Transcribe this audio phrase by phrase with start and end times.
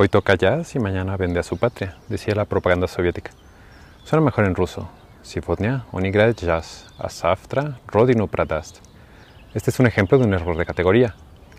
[0.00, 3.32] Hoy toca jazz y mañana vende a su patria, decía la propaganda soviética.
[4.04, 4.88] Suena mejor en ruso.
[5.22, 8.76] Sifonia, Onigrad jazz, asaftra, rodinu pradast.
[9.54, 11.16] Este es un ejemplo de un error de categoría.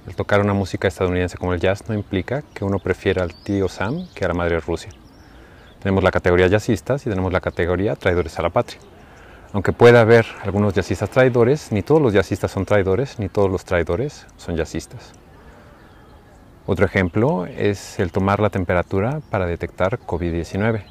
[0.07, 3.67] El tocar una música estadounidense como el jazz no implica que uno prefiera al tío
[3.67, 4.91] Sam que a la madre Rusia.
[5.81, 8.79] Tenemos la categoría jazzistas y tenemos la categoría traidores a la patria.
[9.51, 13.65] Aunque pueda haber algunos jazzistas traidores, ni todos los jazzistas son traidores, ni todos los
[13.65, 15.11] traidores son jazzistas.
[16.65, 20.83] Otro ejemplo es el tomar la temperatura para detectar COVID-19.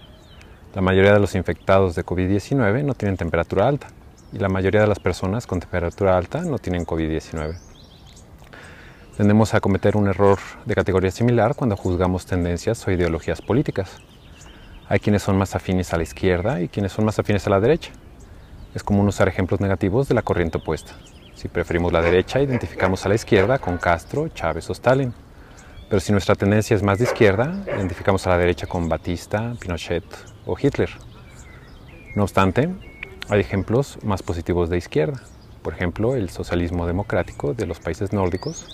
[0.75, 3.89] La mayoría de los infectados de COVID-19 no tienen temperatura alta
[4.33, 7.57] y la mayoría de las personas con temperatura alta no tienen COVID-19.
[9.17, 13.97] Tendemos a cometer un error de categoría similar cuando juzgamos tendencias o ideologías políticas.
[14.89, 17.61] Hay quienes son más afines a la izquierda y quienes son más afines a la
[17.61, 17.91] derecha.
[18.75, 20.93] Es común usar ejemplos negativos de la corriente opuesta.
[21.35, 25.13] Si preferimos la derecha, identificamos a la izquierda con Castro, Chávez o Stalin.
[25.89, 30.05] Pero si nuestra tendencia es más de izquierda, identificamos a la derecha con Batista, Pinochet
[30.45, 30.91] o Hitler.
[32.15, 32.69] No obstante,
[33.31, 35.23] hay ejemplos más positivos de izquierda,
[35.63, 38.67] por ejemplo, el socialismo democrático de los países nórdicos.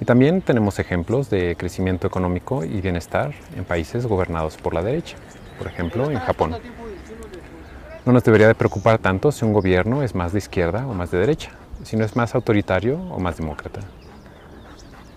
[0.00, 5.16] Y también tenemos ejemplos de crecimiento económico y bienestar en países gobernados por la derecha,
[5.58, 6.56] por ejemplo, en Japón.
[8.04, 11.10] No nos debería de preocupar tanto si un gobierno es más de izquierda o más
[11.10, 11.50] de derecha,
[11.82, 13.80] si no es más autoritario o más demócrata.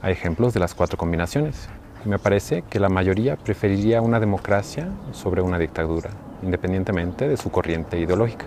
[0.02, 1.68] Hay ejemplos de las cuatro combinaciones.
[2.06, 6.12] Y me parece que la mayoría preferiría una democracia sobre una dictadura,
[6.42, 8.46] independientemente de su corriente ideológica.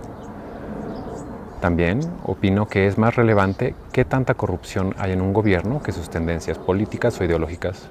[1.60, 6.08] También opino que es más relevante qué tanta corrupción hay en un gobierno que sus
[6.08, 7.86] tendencias políticas o ideológicas.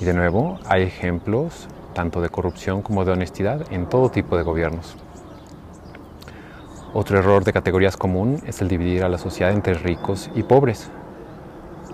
[0.00, 4.42] Y de nuevo, hay ejemplos tanto de corrupción como de honestidad en todo tipo de
[4.42, 4.96] gobiernos.
[6.92, 10.90] Otro error de categorías común es el dividir a la sociedad entre ricos y pobres,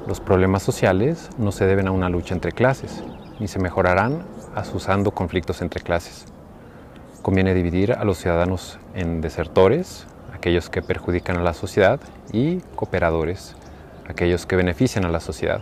[0.09, 3.05] los problemas sociales no se deben a una lucha entre clases,
[3.41, 4.23] ni se mejorarán
[4.55, 6.25] asusando conflictos entre clases.
[7.21, 12.01] Conviene dividir a los ciudadanos en desertores, aquellos que perjudican a la sociedad,
[12.33, 13.55] y cooperadores,
[14.09, 15.61] aquellos que benefician a la sociedad.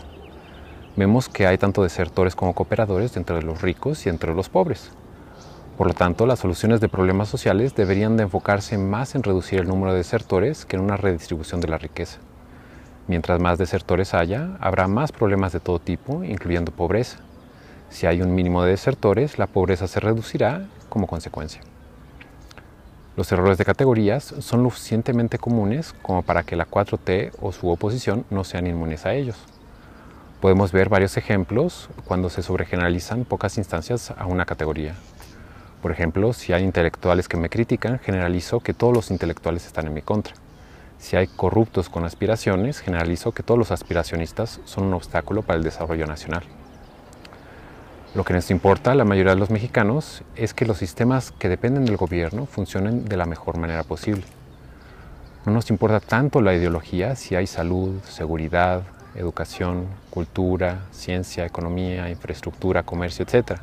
[0.95, 4.93] Vemos que hay tanto desertores como cooperadores dentro de los ricos y entre los pobres.
[5.77, 9.67] Por lo tanto, las soluciones de problemas sociales deberían de enfocarse más en reducir el
[9.67, 12.21] número de desertores que en una redistribución de la riqueza.
[13.09, 17.19] Mientras más desertores haya, habrá más problemas de todo tipo, incluyendo pobreza.
[17.89, 21.61] Si hay un mínimo de desertores, la pobreza se reducirá como consecuencia.
[23.17, 27.71] Los errores de categorías son lo suficientemente comunes como para que la 4T o su
[27.71, 29.37] oposición no sean inmunes a ellos.
[30.41, 34.95] Podemos ver varios ejemplos cuando se sobregeneralizan pocas instancias a una categoría.
[35.81, 39.95] Por ejemplo, si hay intelectuales que me critican, generalizo que todos los intelectuales están en
[39.95, 40.35] mi contra.
[40.99, 45.65] Si hay corruptos con aspiraciones, generalizo que todos los aspiracionistas son un obstáculo para el
[45.65, 46.43] desarrollo nacional.
[48.15, 51.51] Lo que nos importa a la mayoría de los mexicanos es que los sistemas que
[51.51, 54.23] dependen del gobierno funcionen de la mejor manera posible.
[55.45, 58.83] No nos importa tanto la ideología si hay salud, seguridad,
[59.15, 63.61] educación, cultura, ciencia, economía, infraestructura, comercio, etc.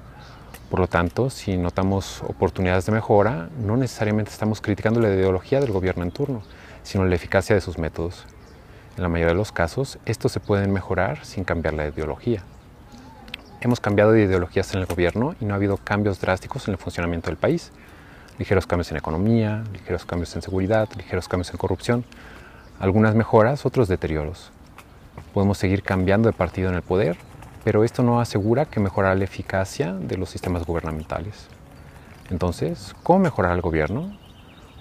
[0.70, 5.72] Por lo tanto, si notamos oportunidades de mejora, no necesariamente estamos criticando la ideología del
[5.72, 6.42] gobierno en turno,
[6.84, 8.26] sino la eficacia de sus métodos.
[8.96, 12.44] En la mayoría de los casos, estos se pueden mejorar sin cambiar la ideología.
[13.62, 16.78] Hemos cambiado de ideologías en el gobierno y no ha habido cambios drásticos en el
[16.78, 17.72] funcionamiento del país.
[18.38, 22.06] Ligeros cambios en economía, ligeros cambios en seguridad, ligeros cambios en corrupción,
[22.80, 24.52] algunas mejoras, otros deterioros.
[25.34, 27.18] Podemos seguir cambiando de partido en el poder,
[27.64, 31.48] pero esto no asegura que mejorará la eficacia de los sistemas gubernamentales.
[32.30, 34.18] Entonces, ¿cómo mejorar al gobierno?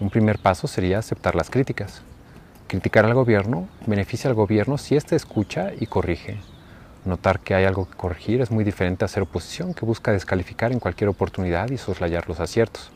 [0.03, 2.03] Un primer paso sería aceptar las críticas.
[2.67, 6.39] Criticar al gobierno beneficia al gobierno si éste escucha y corrige.
[7.05, 10.73] Notar que hay algo que corregir es muy diferente a hacer oposición que busca descalificar
[10.73, 12.91] en cualquier oportunidad y soslayar los aciertos.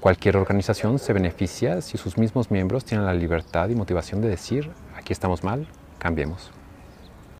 [0.00, 4.72] Cualquier organización se beneficia si sus mismos miembros tienen la libertad y motivación de decir,
[4.96, 5.68] aquí estamos mal,
[6.00, 6.50] cambiemos.